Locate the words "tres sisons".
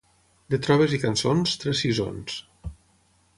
1.65-2.39